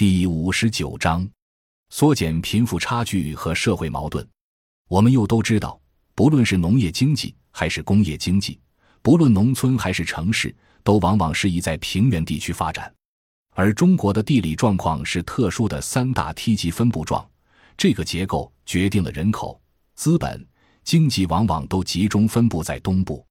[0.00, 1.28] 第五十九章：
[1.90, 4.26] 缩减贫富差距和社会矛盾。
[4.88, 5.78] 我们又都知道，
[6.14, 8.58] 不论是农业经济还是工业经济，
[9.02, 12.90] 不论农村还是城市，都往往适宜在平原地区发展。
[13.54, 17.30] 而中国的地理状况是特殊的三大梯级分布状，
[17.76, 19.60] 这个结构决定了人口、
[19.96, 20.42] 资本、
[20.82, 23.22] 经济往往都集中分布在东部。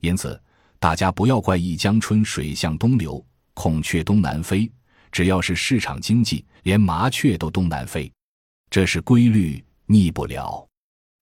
[0.00, 0.42] 因此，
[0.78, 3.22] 大家不要怪“一江春水向东流，
[3.52, 4.66] 孔雀东南飞”。
[5.16, 8.12] 只要是市场经济，连麻雀都东南飞，
[8.68, 10.68] 这是规律，逆不了。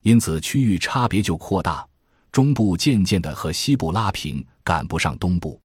[0.03, 1.87] 因此，区域差别就扩大，
[2.33, 5.61] 中部渐渐的和西部拉平，赶不上东部。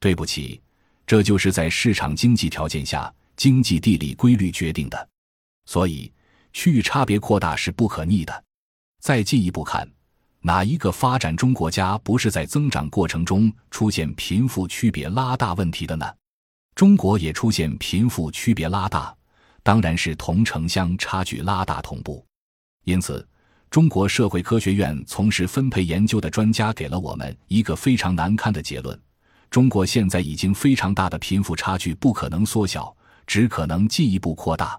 [0.00, 0.58] 对不起。
[1.06, 5.08] 这就是在市场经济条件下，经济地理规律决定的，
[5.66, 6.10] 所以
[6.54, 8.44] 区域差别扩大是不可逆的。
[9.02, 9.86] 再进一步看，
[10.40, 16.10] 哪一个发展中国家不是在增长过程中出现贫富区别拉大问题的呢？
[16.76, 19.16] 中国也出现贫富区别拉大，
[19.62, 22.22] 当然是同城乡差距拉大同步。
[22.84, 23.26] 因此，
[23.70, 29.00] 中国社会科学院从事分配研究的专家给了我们一个非常难堪的结论。
[29.48, 32.94] 中国现在已经非常大的贫富差距不可能缩小，
[33.26, 34.78] 只可能进一步扩大。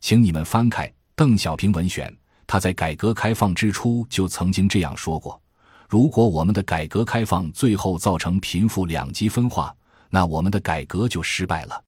[0.00, 2.12] 请你们翻开邓小平文选，
[2.48, 5.40] 他在改革开放之初就曾经这样说过：
[5.88, 9.72] 如果我们的改革开放最后造成贫富两极分化，
[10.10, 11.84] 那我们的改革就失败了。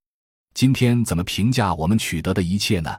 [0.54, 2.94] 今天怎么评价我们取得的一切呢？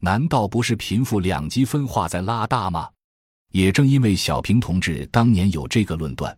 [0.00, 2.88] 难道不是贫富两极分化在拉大吗？
[3.52, 6.36] 也正因为小平同志当年有这个论断。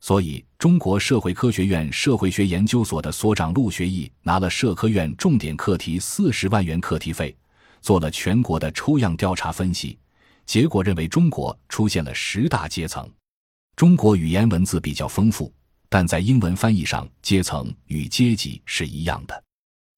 [0.00, 7.36] 所以，中国社会科学院社会学研究所的所长陆学义拿了社科院重点课题四十万元课题费，
[7.82, 9.98] 做了全国的抽样调查分析，
[10.46, 13.06] 结果认为中国出现了十大阶层。
[13.76, 15.52] 中国语言文字比较丰富，
[15.90, 19.44] 但在英文翻译上，阶层与阶级是一样的。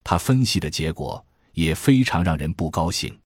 [0.03, 3.17] 他分析的结果也非常让人不高兴，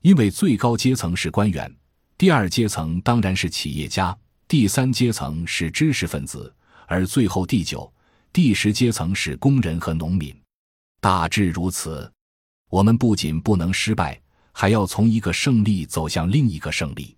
[0.00, 1.70] 因为最高阶层是官员，
[2.16, 4.16] 第二阶层当然是企业家。
[4.46, 6.54] 第三阶层是知识分子，
[6.86, 7.92] 而最后第九、
[8.32, 10.34] 第十阶层是工人和农民，
[11.00, 12.10] 大致如此。
[12.70, 14.20] 我们不仅不能失败，
[14.52, 17.16] 还要从一个胜利走向另一个胜利。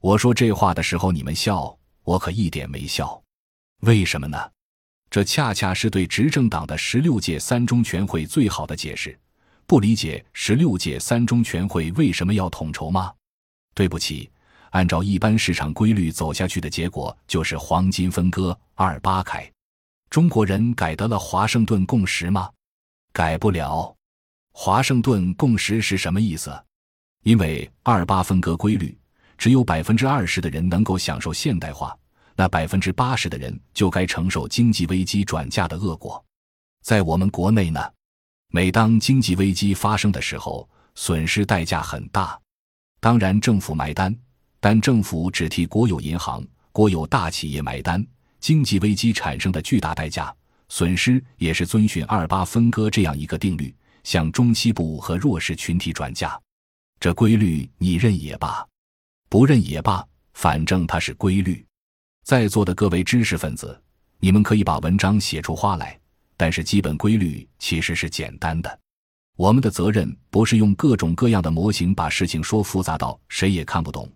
[0.00, 3.22] 我说这话的时候，你们笑，我可一点没笑。
[3.80, 4.38] 为什么呢？
[5.10, 9.18] 这恰恰是对执政党的十六届三中全会最好的解释。
[9.66, 13.12] 不理解十六届三中全会为什么要统筹吗？
[13.74, 14.30] 对不起。
[14.70, 19.50] 按照一般市场规律走下去的结果，就是黄金分割，二八开。
[20.08, 22.48] 中国人改得了华盛顿共识吗？
[23.12, 23.92] 改不了。
[24.52, 26.52] 华盛顿共识是什么意思？
[27.24, 28.96] 因为二八分割规律，
[29.36, 31.96] 只有百分之二十的人能够享受现代化，
[32.40, 36.24] 那百分之八十的人就该承受经济危机转嫁的恶果。
[36.82, 37.78] 在我们国内呢，
[38.48, 42.40] 每当经济危机发生的时候，损失代价很大，
[42.98, 44.16] 当然政府买单。
[44.58, 46.42] 但政府只替国有银行、
[46.72, 48.02] 国有大企业买单，
[48.38, 50.34] 经济危机产生的巨大代价
[50.70, 56.40] 损失也是遵循二八分割这样一个定律，向中西部和弱势群体转嫁。
[56.98, 58.66] 这规律你认也罢，
[59.28, 60.02] 不认也罢，
[60.32, 61.62] 反正它是规律。
[62.24, 63.80] 在座的各位知识分子，
[64.18, 65.98] 你们可以把文章写出花来，
[66.36, 68.78] 但是基本规律其实是简单的。
[69.36, 74.10] 我们的责任不是用各种各样的模型把事情说复杂到谁也看不懂。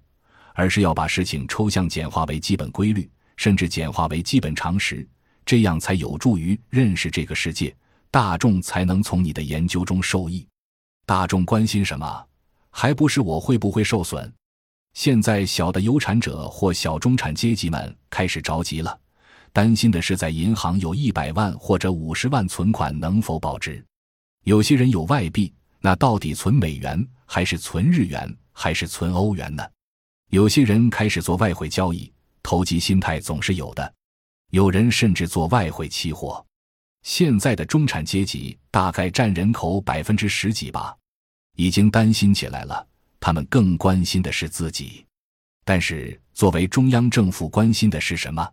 [0.56, 5.04] 而是要把事情抽象简化为基本规律，甚至简化为基本常识，
[5.44, 7.74] 这样才有助于认识这个世界，
[8.08, 10.46] 大众才能从你的研究中受益。
[11.04, 12.24] 大众关心什么？
[12.70, 14.32] 还不是我会不会受损？
[14.94, 18.98] 现在小的有产者或小中产阶级们开始着急了，
[19.52, 23.84] 担心的是在银行有一百万或者五十万存款能否保值。
[24.44, 29.64] 有些人有外币，那到底存美元还是存日元还是存欧元呢？
[30.30, 32.10] 有些人开始做外汇交易，
[32.42, 33.94] 投机心态总是有的。
[34.52, 36.44] 有人甚至做外汇期货。
[37.02, 40.96] 现在的中产阶级大概占人口百分之十几吧，
[41.56, 42.86] 已经担心起来了。
[43.24, 45.02] 他们更关心的是自己。
[45.64, 48.46] 但是，作为中央政府，关心的是什么？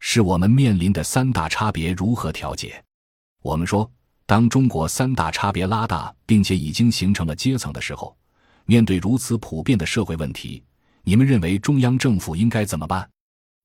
[0.00, 2.84] 是我们面临的三大差别如何调节？
[3.40, 3.90] 我们说，
[4.26, 8.14] 当中国三大差别拉大，并且已经形成了阶层的时候，
[8.66, 10.62] 面对如此普遍的社会问题。
[11.04, 13.08] 你们认为中央政府应该怎么办？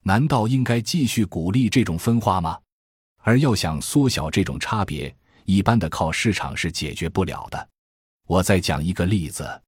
[0.05, 2.57] 难道应该继续鼓励这种分化吗？
[3.17, 5.13] 而要想缩小这种差别，
[5.43, 7.67] 一般的靠市场是解决不了的。
[8.27, 9.61] 我再讲一个例子：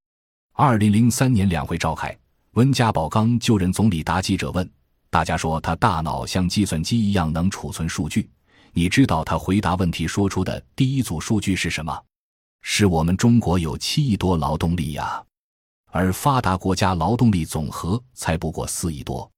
[0.52, 2.16] 二零零三年两会召开，
[2.52, 4.68] 温家宝刚就任总理，答记者问，
[5.08, 8.28] 大家说他大脑像计算机一样能储存数据。
[8.72, 11.98] 你知道他回答问题说出的第一组数据是什么？
[12.62, 15.22] 是我们中国有七亿多劳动力呀，
[15.92, 19.28] 而发达国家劳动力总和才不过四亿多。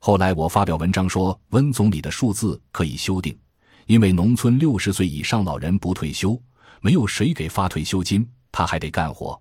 [0.00, 3.38] 后来我发表文章说，温总理的数字可以修订，
[3.86, 6.40] 因为农村六十岁以上老人不退休，
[6.80, 9.38] 没有谁给发退休金，他还得干活。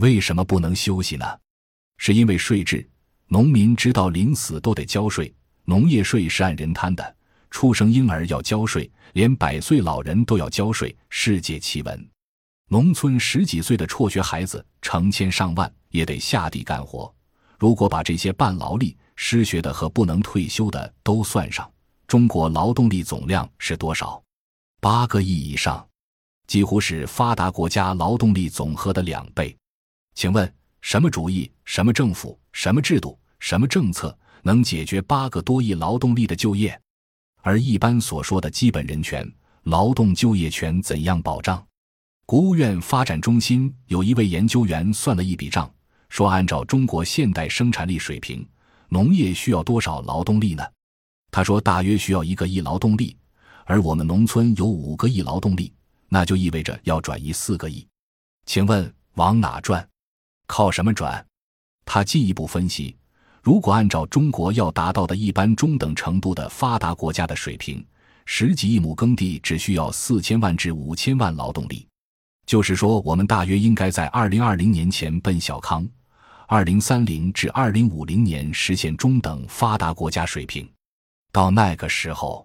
[0.00, 1.26] 为什么不能休息呢？
[1.98, 2.88] 是因为税制，
[3.26, 5.32] 农民直到临死都得交税，
[5.64, 7.16] 农业税是按人摊的，
[7.50, 12.08] 出生婴儿要交税，连百岁老人都要交税，世界奇闻。
[12.68, 17.12] 农村十几岁的辍学孩子成千上万，也得下地干活。
[17.58, 21.70] 如果把这些半劳力、失学的和不能退休的都算上，
[22.06, 24.22] 中国劳动力总量是多少？
[24.80, 25.86] 八个亿以上，
[26.46, 29.54] 几乎是发达国家劳动力总和的两倍。
[30.20, 30.54] 请问？
[30.82, 36.78] 什么主义、什么政府、什么制度、什么政策能解决八个多亿劳动力的就业？
[37.40, 39.26] 而一般所说的基本人权、
[39.62, 41.66] 劳动就业权怎样保障？
[42.26, 45.72] 国务院发展中心有一位研究员算了一笔账，
[46.10, 48.46] 说按照中国现代生产力水平，
[48.90, 50.62] 农业需要多少劳动力呢？
[51.30, 53.16] 他说大约需要一个亿劳动力，
[53.64, 55.72] 而我们农村有五个亿劳动力，
[56.10, 57.88] 那就意味着要转移四个亿。
[58.44, 59.82] 请问往哪转？
[60.50, 61.24] 靠什么转？
[61.84, 62.96] 他进一步分析：
[63.40, 67.86] 如果按照中国要达到的一般中等程度的发达国家的水平，
[68.26, 71.86] 十几亿亩耕地只需要四千万至五千万劳动力。
[72.46, 75.88] 就是说，我们大约应该在二零二零年前奔小康，
[76.48, 80.68] 二零三零至二零五零年实现中等发达国家水平。
[81.30, 82.44] 到那个时候，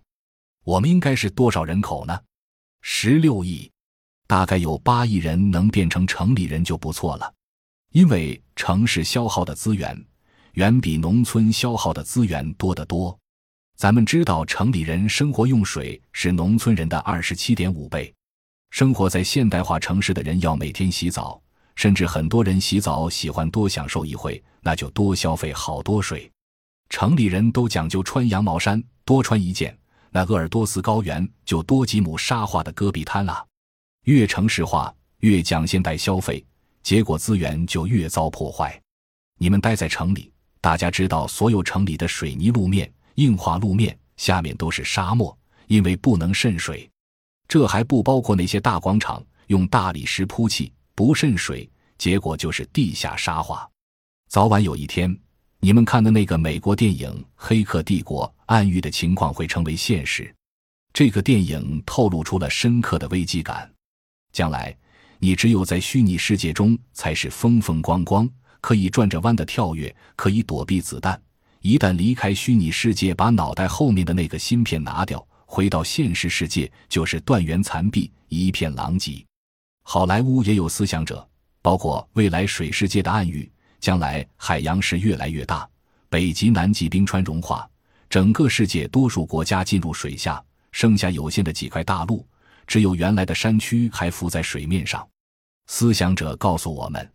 [0.64, 2.22] 我们应该是多少人口呢？
[2.84, 3.72] 十六亿，
[4.28, 7.34] 大概有八亿人能变成城里人就不错了。
[7.96, 9.98] 因为城市消耗的资源
[10.56, 13.18] 远比农村消耗的资源多得多，
[13.78, 18.14] 咱们知道城里人生活用水是农村人的二十七点五倍，
[18.72, 21.42] 生活在现代化城市的人要每天洗澡，
[21.78, 26.30] 甚至很多人洗澡喜欢多享受一回，那就多消费好多水。
[26.90, 29.74] 城里人都讲究穿羊毛衫，多穿一件，
[30.10, 33.46] 那鄂尔多斯高原就多几亩沙化的戈壁滩啊。
[34.04, 36.46] 越城市化，越讲现代消费。
[36.86, 38.80] 结果资源就越遭破坏。
[39.40, 45.36] 你们待在城里，大家知道，所有城里的水泥路面、硬化路面下面都是沙漠，
[45.66, 46.88] 因为不能渗水。
[47.48, 51.68] 这还不包括那些大广场用大理石铺砌，不渗水，
[51.98, 53.68] 结果就是地下沙化。
[54.30, 55.20] 早晚有一天，
[55.60, 60.32] 你们看的那个美国电影《黑客帝国》暗喻的情况会成为现实。
[60.94, 63.68] 这个电影透露出了深刻的危机感。
[64.32, 64.78] 将来。
[65.20, 68.30] 你只有在虚拟世界中才是风风光光，
[68.62, 71.20] 可以转着弯的跳跃，可以躲避子弹。
[71.62, 79.26] 一旦离开虚拟世界，把脑袋后面的那个芯片拿掉，回到现实世界，就是断垣残壁，一片狼藉。
[79.84, 81.28] 好莱坞也有思想者，
[81.62, 85.68] 包括未来水世界的暗喻：将来海洋是越来越大，
[86.10, 87.68] 北极、南极冰川融化，
[88.10, 92.26] 整个世界多数国家进入水下，剩下有限的几块大陆。
[92.68, 95.08] 只有原来的山区还浮在水面上。
[95.68, 97.12] 思想者告诉我们，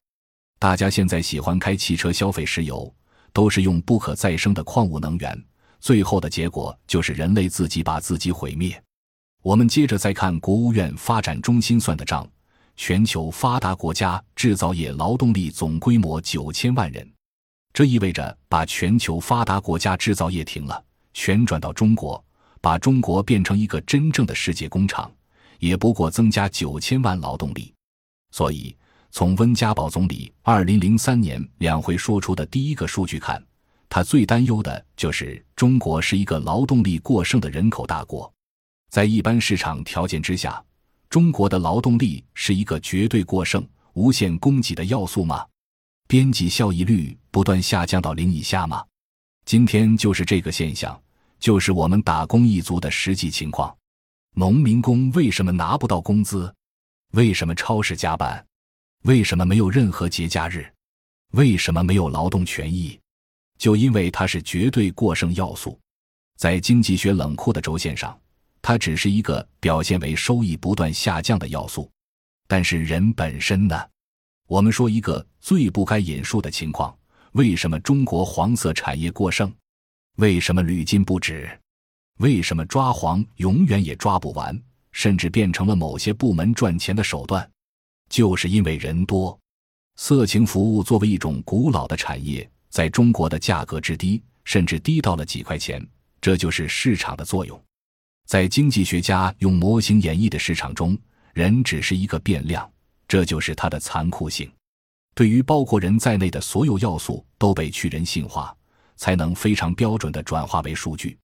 [0.58, 2.92] 大家现在喜欢开汽车、消费石油，
[3.32, 5.44] 都是用不可再生的矿物能源。
[5.78, 8.82] 最后的结果就是人类自己把自己毁灭。
[9.42, 12.28] 我们接着再看国务院发展中心算的账：
[12.76, 17.10] 全球发达国家制造业劳动力总规模九千万人，
[17.72, 20.84] 这意味着把全球发达国家制造业停了，
[21.14, 22.22] 全转到中国，
[22.60, 25.10] 把中国变成一个真正的世界工厂。
[25.60, 27.72] 也不过增加九千万劳动力，
[28.32, 28.76] 所以
[29.12, 33.40] 从温家宝总理二零零三年两会说出的第一个数据看，
[33.88, 38.32] 他最担忧的就是中国是一个劳动力过剩的人口大国。
[38.90, 40.60] 在一般市场条件之下，
[41.08, 45.46] 中国的劳动力是一个绝对过剩、无限供给的要素吗？
[46.08, 48.84] 边际效益率不断下降到零以下吗？
[49.44, 51.00] 今天就是这个现象，
[51.38, 53.76] 就是我们打工一族的实际情况。
[54.34, 56.54] 农民工为什么拿不到工资？
[57.12, 58.46] 为什么超市加班？
[59.02, 60.64] 为什么没有任何节假日？
[61.32, 62.98] 为什么没有劳动权益？
[63.58, 65.78] 就因为它是绝对过剩要素，
[66.38, 68.18] 在经济学冷酷的轴线上，
[68.62, 71.90] 它只是一个表现为收益不断下降的要素。
[72.46, 73.78] 但是人本身呢？
[74.46, 76.96] 我们说一个最不该引述的情况：
[77.32, 79.52] 为什么中国黄色产业过剩？
[80.16, 81.59] 为什么屡禁不止？
[82.20, 84.54] 为什么抓黄永远也抓不完，
[84.92, 87.50] 甚至变成了某些部门赚钱的手段？
[88.10, 89.38] 就是因为人多。
[89.96, 95.82] 色情服务作为一种古老的产业，在中国的价格之低，甚至低到了几块钱，
[96.20, 97.58] 这就是市场的作用。
[98.26, 100.96] 在经济学家用模型演绎的市场中，
[101.32, 102.70] 人只是一个变量，
[103.08, 104.50] 这就是它的残酷性。
[105.14, 108.54] 对于包括人在内的所有要素都被去人性化，
[108.96, 111.18] 才能非常标准的转化为数据，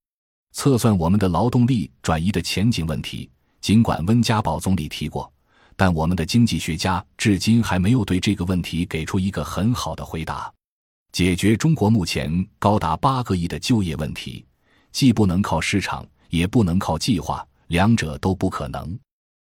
[0.56, 3.28] 测算我们的劳动力转移的前景问题。
[3.60, 5.30] 尽管温家宝总理提过，
[5.76, 10.50] 但我们的经济学家至今还没有对这个问题给出一个很好的回答。
[11.12, 14.46] 解决中国目前高达八个亿的就业问题，
[14.92, 18.98] 既不能靠市场，也不能靠计划，两者都不可能。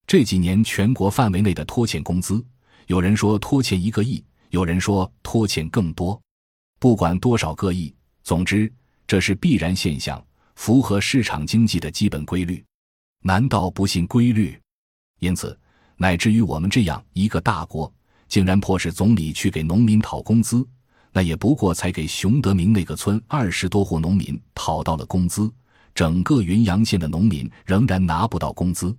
[0.08, 2.42] 这几年全国范围内的拖欠工资，
[2.88, 6.18] 有人说拖欠一个亿，有人说拖欠更多。
[6.80, 7.94] 不管多少个亿，
[8.24, 8.72] 总之
[9.06, 10.24] 这是必然现象，
[10.56, 12.64] 符合市场经济的基本规律。
[13.22, 14.60] 难道不信规律？
[15.20, 15.58] 因此，
[15.96, 17.92] 乃至于我们这样一个大国，
[18.28, 20.68] 竟然迫使总理去给农民讨工资，
[21.12, 25.50] 那也不过才给熊德明那个村二十多户农民讨到了工资，
[25.96, 28.96] 整个云阳县的农民仍然拿不到工资。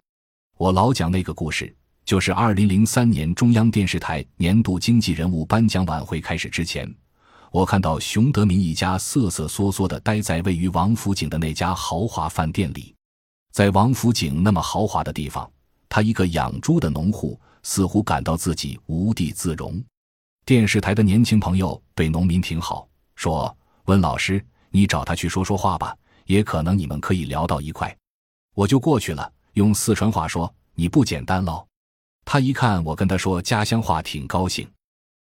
[0.57, 6.89] 我老讲那个故事，就是二零零三年中央电视台年度经济人物颁奖晚会开始之前，
[7.55, 12.93] 我看到熊德明一家瑟瑟缩缩地待在位于王府井的那家豪华饭店里。
[13.53, 15.49] 在王府井那么豪华的地方，
[15.89, 19.81] 他一个养猪的农户似乎感到自己无地自容。
[20.45, 23.57] 电视台的年轻朋友对农民挺好，说
[23.87, 27.97] ：“温老师，你找他去说说话吧，也可能你们可以聊到一块。”
[28.57, 31.65] 我就过去了，用四川话说：“你不简单喽。”
[32.27, 34.69] 他一看我跟他说家乡话，挺高兴。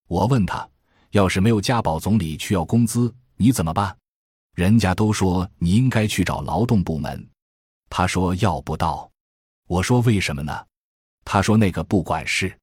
[0.10, 0.68] 我问他
[1.12, 3.96] ：“要是没有家宝总理去要工资，你怎么办？”
[4.56, 7.30] 人家都说你应该去找劳动部门。
[7.90, 9.10] 他说要不到，
[9.68, 10.66] 我说为什么呢？
[11.24, 12.58] 他说那个不管事。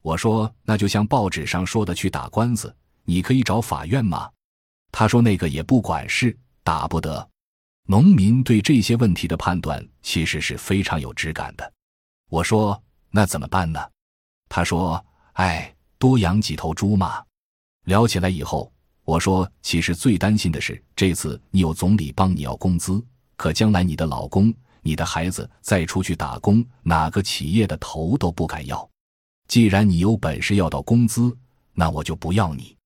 [0.00, 2.74] 我说那就像报纸上说的去打官司，
[3.04, 4.30] 你可以找法院吗？
[4.90, 7.28] 他说那个也不管事，打不得。
[7.86, 11.72] 农民对这些问题的判断其实是非常有质感的。
[12.30, 13.80] 我说那怎么办呢？
[14.48, 17.22] 他说哎，多养几头猪嘛。
[17.84, 18.72] 聊起来以后，
[19.04, 23.02] 我说其实最担心的是这次你有总理帮你要工资，
[23.36, 24.52] 可将来你的老公。
[24.86, 28.86] 你的孩子再出去打工，哪个企业的头都不敢要。
[29.48, 31.34] 既然你有本事要到工资，
[31.72, 32.76] 那我就不要你。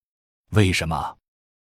[0.51, 1.13] 为什么？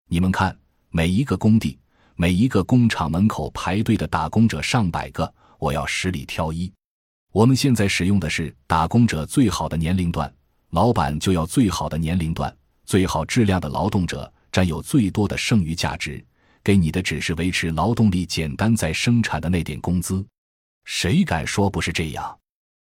[0.10, 0.58] 你们看，
[0.90, 1.78] 每一个工地、
[2.16, 6.72] 每一个工厂门口排队的打工者上百个，我要十里挑一。
[7.32, 10.34] 我们现在使用的是打工者最好的年龄段，
[10.72, 12.52] 老板就要最好的年龄段，
[12.86, 16.24] 最好质量的劳动者占有最多的剩余价值。
[16.64, 20.26] 给你的只是维持劳动力简单在生产的那点工资，
[20.86, 22.40] 谁敢说不是这样？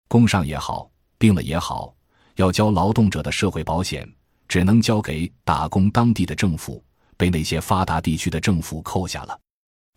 [0.08, 1.94] 工伤也好，病了也好，
[2.36, 4.10] 要交劳动者的社会保险，
[4.48, 6.82] 只能交给打工当地的政府，
[7.18, 9.38] 被那些发达地区的政府扣下了。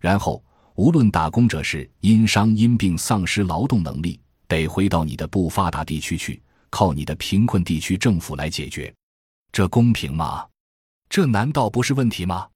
[0.00, 0.42] 然后，
[0.74, 8.92] 无论打工者是因伤因病丧失劳动能力，得回到你的不发达地区去，靠你的贫困地区政府来解决，
[9.50, 10.46] 这公平吗？
[11.08, 12.46] 这难道不是问题吗？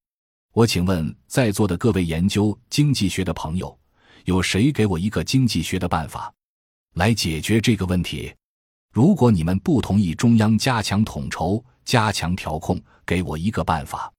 [0.53, 3.77] 我请问在座的各位研究经济学的朋友，
[4.27, 6.33] 有谁给我一个经济学的办法，
[6.95, 8.33] 来解决这个问题？
[8.93, 14.13] 如果你们不同意中央加强统筹、加强调控，给我一个办法，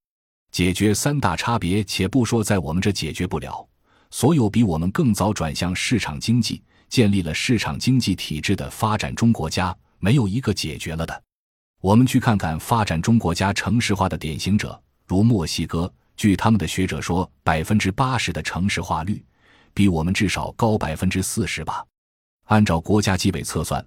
[0.51, 1.83] 解决三大差别。
[1.83, 3.65] 且不说在我们这解决不了，
[4.09, 11.23] 所有比我们更早转向市场经济、建立了市场经济体制的发展中国家，没有一个解决了的。
[11.83, 15.93] 我们去看看发展中国家城市化的典型者，如墨西哥。
[16.15, 19.21] 据他们的学者说，百分之八十的城市化率
[19.73, 21.85] 比我们至少高百分之四十吧。
[22.45, 23.85] 按照国家纪委测算，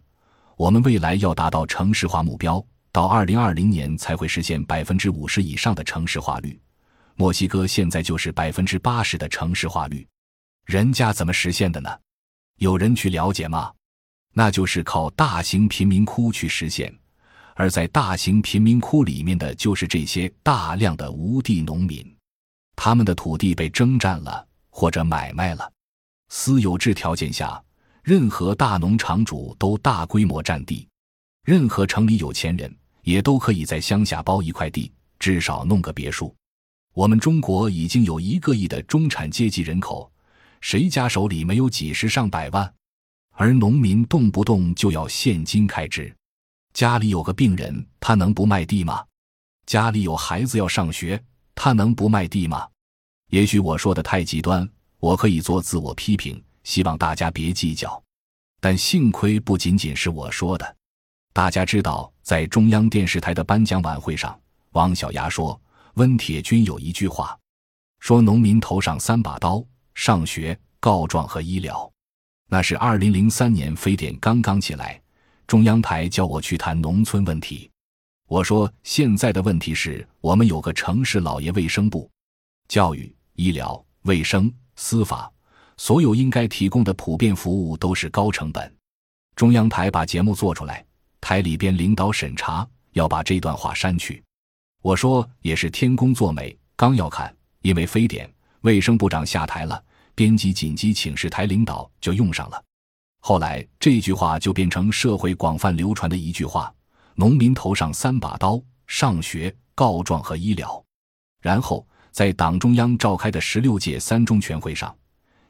[0.59, 2.63] 我们未来要达到城市化目标，
[2.93, 6.61] 到二零二零年才会实现百分之五十以上的城市化率。
[7.15, 10.07] 墨西哥现在就是百分之八十的城市化率，
[10.67, 11.89] 人家怎么实现的呢？
[12.59, 13.73] 有人去了解吗？
[14.35, 16.95] 那就是靠大型贫民窟去实现。
[17.57, 22.15] 而在大型贫民窟里面的就是这些大量的无地农民。
[22.77, 25.73] 他们的土地被征占了或者买卖了，
[26.29, 27.61] 私有制条件下，
[28.03, 30.87] 任何大农场主都大规模占地，
[31.45, 32.73] 任何城里有钱人
[33.03, 36.35] 也都可以在乡下包一块地，至少弄个别墅。
[36.93, 40.11] 我们中国已经有一个亿的中产阶级人口，
[40.61, 42.71] 谁家手里没有几十上百万？
[43.33, 46.15] 而农民动不动就要现金开支，
[46.77, 49.03] 家里有个病人，他能不卖地吗？
[49.65, 51.19] 家里有孩子要上学。
[51.55, 52.69] 他能不卖地吗？
[53.31, 54.69] 也许我说的太极端，
[54.99, 58.05] 我可以做自我批评，希望大家别计较。
[58.61, 60.77] 但幸亏不仅仅是我说的，
[61.33, 64.39] 大家知道，在中央电视台的颁奖晚会上，
[64.73, 65.59] 王小牙说，
[65.95, 67.35] 温铁军有一句话，
[68.01, 69.65] 说农民头上三把刀：
[69.95, 71.91] 上学、告状和医疗。
[72.51, 75.01] 那是二零零三年非典刚刚起来，
[75.47, 77.71] 中央台叫我去谈农村问题。
[78.29, 82.11] 我说现在的问题是我们有个城市老爷卫生部，
[82.67, 85.31] 教育、医疗、卫生、司法，
[85.77, 88.75] 所有应该提供的普遍服务都是高成本。
[89.37, 90.85] 中央台把节目做出来，
[91.21, 94.21] 台里边领导审查要把这段话删去。
[94.83, 98.29] 我说也是天公作美，刚要看，因为非典，
[98.63, 99.81] 卫生部长下台了，
[100.17, 102.61] 编辑紧急请示台领导就用上了。
[103.21, 106.73] 后来这句话就变成社会广泛流传的一句话：
[107.15, 110.83] 农民头上三把刀，上学、告状和医疗。
[111.41, 114.97] 然后在党中央召开的十六届三中全会上，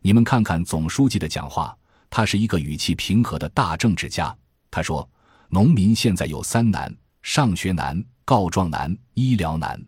[0.00, 1.76] 你们看看总书记的讲话。
[2.08, 4.34] 他是一个语气平和的大政治家。
[4.70, 5.06] 他说
[5.50, 9.78] ：“农民现在有三难：上学难、告状难、医疗难。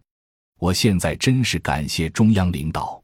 [0.59, 3.01] 我现在真是感谢中央领导，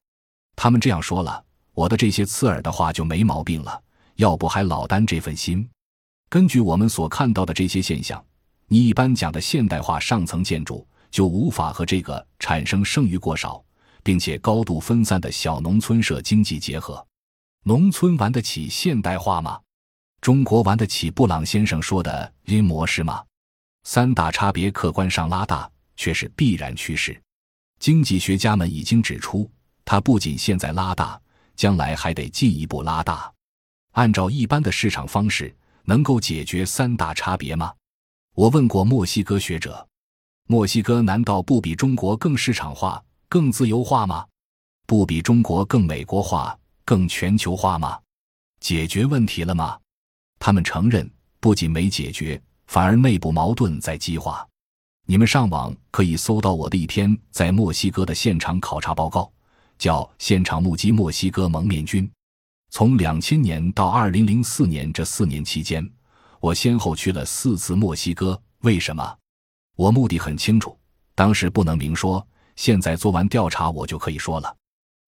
[0.57, 1.43] 他们这样说了，
[1.75, 3.81] 我的这些刺耳的话就没毛病了。
[4.17, 5.69] 要不还老担这份心？
[6.29, 8.25] 根据我们所看到的这些现象，
[8.67, 13.63] 你一般讲的现代化上层建筑就无法和这个产生剩余过少
[14.03, 17.05] 并且高度分散的小农村社经济结合。”
[17.67, 19.59] 农村玩得起现代化吗？
[20.21, 23.25] 中国玩得起布朗先生说的因模式吗？
[23.85, 27.19] 三大差别客观上拉大，却是必然趋势。
[27.79, 29.51] 经济学家们已经指出，
[29.85, 31.21] 它不仅现在拉大，
[31.57, 33.33] 将来还得进一步拉大。
[33.95, 37.73] 按照一般的市场方式，能够解决三大差别吗？
[38.35, 39.87] 我问过墨西哥学者，
[40.49, 44.27] 墨西哥难道不比中国更市场化、更自由化吗？
[44.87, 46.59] 不比中国更美国化？
[46.85, 47.99] 更全球化吗？
[48.59, 49.79] 解决问题了吗？
[50.41, 51.09] 他们承认，
[51.39, 54.47] 不仅没解决，反而内部矛盾在激化。
[55.07, 59.33] 你们上网可以搜到我的一篇在墨西哥的现场考察报告，
[59.79, 62.05] 叫《现场目击墨西哥蒙面军》。
[62.77, 65.89] 从两千年到二零零四年这四年期间，
[66.41, 68.37] 我先后去了四次墨西哥。
[68.63, 69.17] 为什么？
[69.77, 70.77] 我目的很清楚，
[71.15, 72.27] 当时不能明说，
[72.57, 74.57] 现在做完调查，我就可以说了。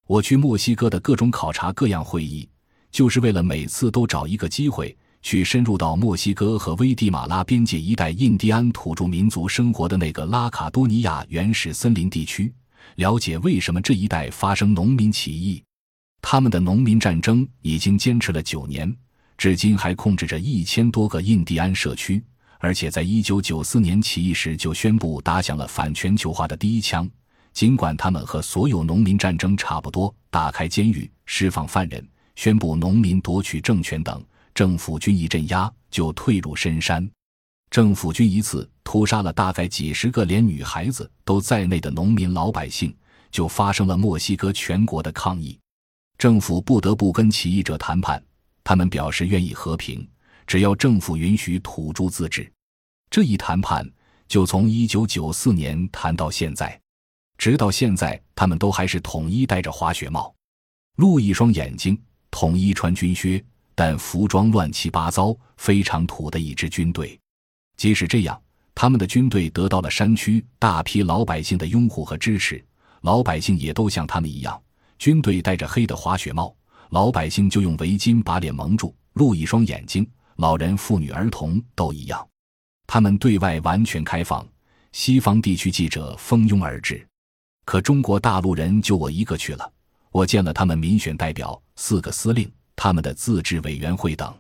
[0.07, 2.48] 我去墨西哥的各种考察、各样会议，
[2.92, 12.55] 就是为了每次都找一个机会去深入到墨西哥和危地马拉边界一带印第安土著民族生活的那个拉卡多尼亚原始森林地区，
[12.94, 15.61] 了解为什么这一带发生农民起义。
[16.28, 18.92] 他们的农民战争已经坚持了九年，
[19.38, 22.20] 至今还控制着一千多个印第安社区，
[22.58, 27.08] 而且在一九九四年起义时就宣布打响了反全球化的第一枪。
[27.52, 34.20] 尽管他们和所有农民战争差不多，打开监狱、释放犯人、宣布农民夺取政权等，
[34.52, 37.08] 政府军一镇压就退入深山。
[37.70, 42.92] 政府军一次屠杀了大概几十个连女孩子都在内的农民老百姓，
[43.30, 45.56] 就发生了墨西哥全国的抗议。
[46.18, 48.22] 政府不得不跟起义者谈判，
[48.64, 50.07] 他们表示愿意和平，
[50.46, 52.50] 只要政府允许土著自治。
[53.11, 53.88] 这一谈判
[54.26, 56.79] 就从一九九四年谈到现在。
[57.38, 60.35] 直到现在，他们都还是统一戴着滑雪帽，
[60.96, 62.00] 露一双眼睛，
[62.31, 67.18] 统一穿军靴，但服装乱七八糟，非常土的一支军队。
[67.76, 68.40] 即使这样，
[68.74, 72.64] 他们的军队得到了山区大批老百姓的拥护和支持。
[73.02, 74.61] 老百姓也都像他们一样，
[74.98, 76.54] 军队戴着黑的滑雪帽，
[76.90, 80.09] 老百姓就用围巾把脸蒙住，露一双眼睛。
[80.37, 82.26] 老人、妇女、儿童都一样。
[82.87, 84.46] 他们对外完全开放，
[84.92, 87.06] 西方地区记者蜂拥而至。
[87.64, 89.72] 可中国大陆人就我一个去了，
[90.12, 94.32] 我见了他们民选代表、四个司令、他们的自治委员会等。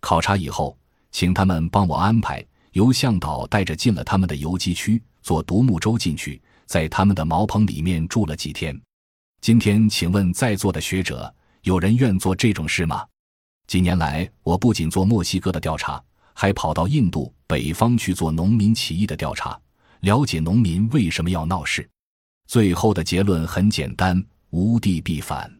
[0.00, 0.78] 考察以后，
[1.10, 8.80] 请他们帮我安排，由向导带着进了他们的游击区，坐独木舟进去，在他们的茅棚里面住了几天。
[9.44, 11.30] 今天，请问在座的学者，
[11.64, 13.04] 有人愿做这种事吗？
[13.66, 16.02] 几年来，我不仅做墨西哥的调查，
[16.32, 19.60] 还跑到印度北方去做农民起义的调查，
[20.00, 21.86] 了解农民为什么要闹事。
[22.46, 25.54] 最后的结论很简单：无地必反。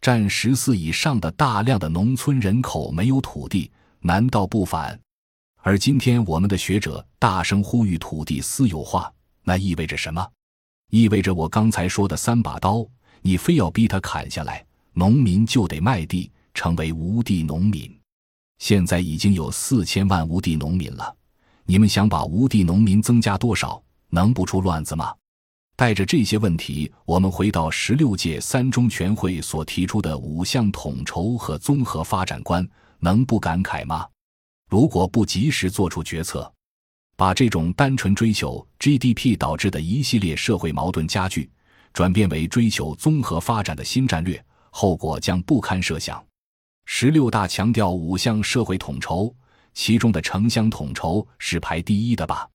[0.00, 4.96] 占十四以上的大量的农村人口没有土地，难道不反？
[5.62, 9.12] 而今天我们的学者大声呼吁土地私有化，
[9.42, 10.24] 那意味着什么？
[10.90, 12.86] 意味着我刚才说的三把刀，
[13.26, 17.92] 你非要逼他砍下来，农民就得卖地，成为无地农民。
[18.60, 21.12] 现在已经有四千万无地农民了，
[21.64, 23.82] 你们想把无地农民增加多少？
[24.10, 25.12] 能不出乱子吗？
[25.74, 32.64] 带着这些问题，我们回到十六届三中全会所提出的五项统筹和综合发展观，
[33.00, 34.06] 能不感慨吗？
[34.70, 36.48] 如果不及时做出决策，
[37.16, 41.50] 把这种单纯追求 GDP 导致的一系列社会矛盾加剧，
[41.96, 46.22] 转变为追求综合发展的新战略，后果将不堪设想。
[46.84, 49.34] 十六大强调五项社会统筹，
[49.72, 52.46] 其中的城乡统筹是排第一的吧？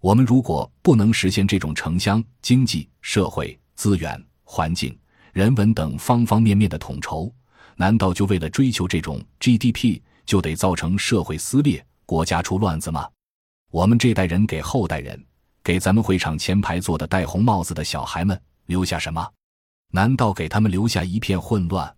[0.00, 4.98] 我们如果不能实现这种城乡、经济、社会、资源、环境、
[5.34, 7.30] 人文等方方面面的统筹，
[7.76, 13.06] 难道就为了追求这种 GDP，就得造成社会撕裂、国家出乱子吗？
[13.70, 15.22] 我们这代人给后代人，
[15.62, 19.26] 给咱们会场前排坐的戴红帽子的小孩们留下什么？
[19.90, 21.92] 难道给他们留下一片混乱？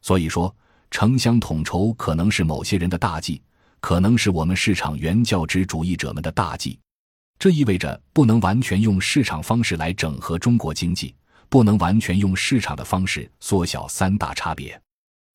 [0.00, 0.54] 所以说，
[0.90, 3.42] 城乡统筹可能是某些人的大忌，
[3.80, 6.78] 可能是我们市场原教旨主义者们的大忌。
[7.38, 11.14] 这意味着不能完全用市场方式来整合中国经济，
[11.50, 14.80] 不能完全用市场的方式缩小三大差别。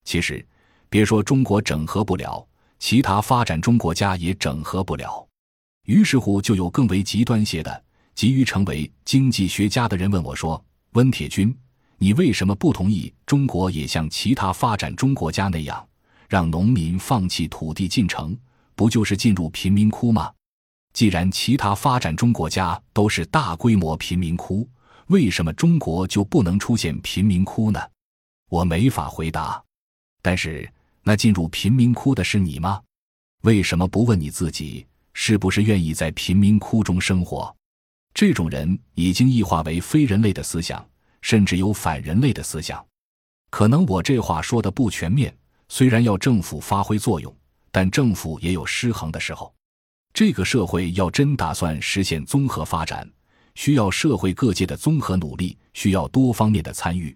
[0.03, 0.43] 其实，
[0.89, 2.43] 别说中国整合不了，
[2.79, 5.27] 其他发展中国家也整合不了。
[5.85, 7.83] 于是乎，就有更为极端些的、
[8.15, 10.63] 急于成为经济学家的人问我说
[10.93, 11.55] ：“温铁军。”
[11.97, 15.87] 你为什么不同意中国也像其他发展中国家那样，
[16.27, 18.35] 让农民放弃土地进城？
[18.73, 20.31] 不就是进入贫民窟吗？
[20.93, 24.67] 既然其他发展中国家都是大规模贫民窟，
[25.07, 27.79] 为什么中国就不能出现贫民窟呢？
[28.49, 29.63] 我没法回答。
[30.23, 30.67] 但是，
[31.03, 32.81] 那进入贫民窟的是你吗？
[33.43, 37.55] 为什么不问你自己，是不是愿意在贫民窟中生活？
[38.13, 40.85] 这种人已经异化为非人类的思想。
[41.21, 42.83] 甚至有反人类的思想，
[43.51, 45.31] 可能我这话说的不全面。
[45.69, 47.31] 虽然要政府发挥作用，
[47.71, 49.53] 但政府也有失衡的时候。
[50.15, 53.07] 这个社会要真打算实现综合发展，
[53.53, 57.15] 需要社会各界的综合努力，需要多方面的参与。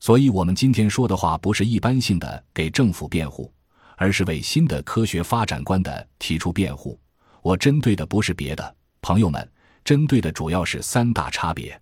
[0.00, 3.52] 所以，我们今天说的话不是一般性的给政府辩护，
[3.96, 6.98] 而是为新的科学发展观的提出辩护。
[7.42, 9.46] 我针对的不是别的，朋友们，
[9.84, 11.78] 针对的主要是三大差别。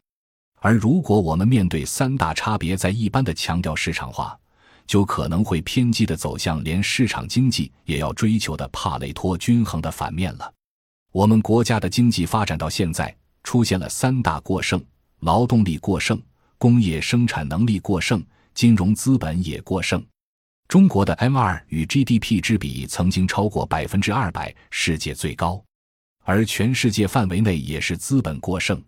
[0.60, 4.38] 而如果我们面对三大差别，在一般的强调市场化，
[4.86, 10.52] 就可能会偏激的走向连市场经济也要追求的帕累托均衡的反面了。
[11.12, 14.82] 我们国家的经济发展到现在，出现了三大过剩：
[15.20, 16.20] 劳动力过剩、
[16.58, 20.04] 工业生产能力过剩、金融资本也过剩。
[20.68, 25.62] 中国的 M 二与 GDP 之比曾经超过百分之二百，世界最高，
[26.22, 28.82] 而全世界范围内也是资本过剩。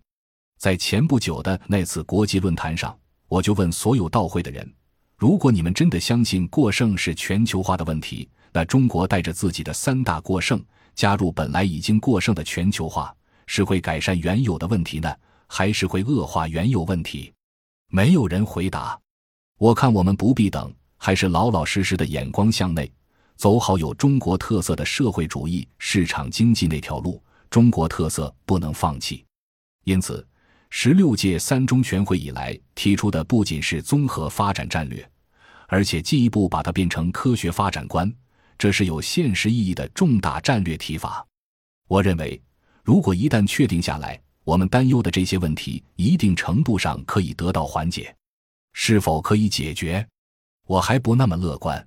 [0.59, 2.97] 在前不久的那次国际论坛上，
[3.29, 4.73] 我就问所有到会的人：
[5.17, 13.15] 如果你们真的相信过剩是全球化的问题，那中国带着自己的三大过剩加入本来已经过剩的全球化，
[13.47, 15.13] 是会改善原有的问题呢，
[15.49, 17.33] 还是会恶化原有问题？
[17.89, 18.99] 没有人回答。
[19.59, 22.91] 我看我们不必等，还是老老实实的眼光向内，
[23.37, 27.23] 走好有中国特色的社会主义市场经济那条路。
[27.51, 29.25] 中国特色不能放弃。
[29.85, 30.27] 因此。
[30.77, 35.09] 十六届三中全会以来提出的不仅是综合发展战略，
[35.69, 38.13] 而且进一步把它变成科学发展观，
[38.59, 41.25] 这是有现实意义的重大战略提法。
[41.87, 42.43] 我认为，
[42.83, 48.13] 如果一旦确定下来，我们担忧的这些问题一定程度上可以得到缓解。
[48.73, 50.05] 是否可以解决，
[50.67, 51.87] 我还不那么乐观。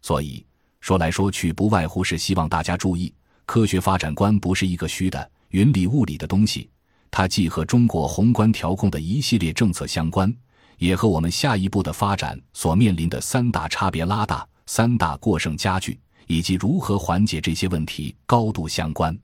[0.00, 0.46] 所以
[0.82, 3.14] 说来说去，不外乎是希望大家注意，
[3.46, 6.68] 科学发展观不是一个虚的云里雾里的东西。
[7.08, 10.34] 它既和中国宏观调控的一系列政策相关，
[10.78, 19.16] 也和我们下一步的发展所面临的三大差别拉大、三大过剩加剧，以及如何缓解这些问题高度相关。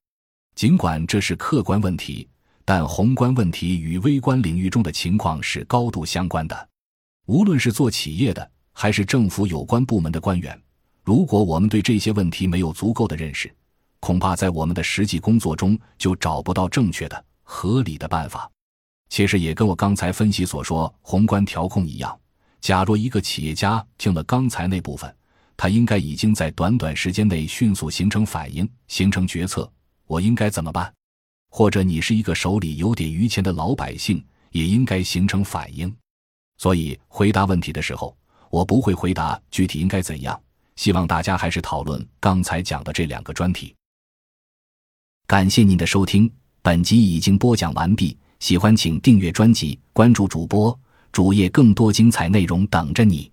[0.55, 2.29] 尽管这是客观问题，
[2.65, 6.69] 但宏观问题与微观领域中的情况是高度相关的。
[7.27, 10.57] 无论是做企业的，还是政府有关部门的官员，
[11.09, 13.51] 如果我们对这些问题没有足够的认识，
[13.99, 17.25] 恐怕在我们的实际工作中就找不到正确的。
[17.43, 18.47] 合理的办法，
[19.09, 22.15] 其实也跟我刚才分析所说宏观调控一样。
[22.61, 25.11] 假若一个企业家听了刚才那部分，
[25.57, 29.67] 他应该已经在短短时间内迅速形成反应，形成决策。
[30.07, 30.93] 我应该怎么办？
[31.49, 35.91] 或者你是一个手里有点余钱的老百姓，也应该形成反应。
[36.59, 38.15] 所以回答问题的时候，
[38.51, 40.39] 我不会回答具体应该怎样。
[40.79, 43.75] 希望大家还是讨论刚才讲的这两个专题。
[45.27, 46.31] 感谢您的收听。
[46.63, 50.79] 本集已经播讲完毕，喜欢请订阅专辑，关注主播
[51.11, 53.29] 主页，更多精彩内容等着你。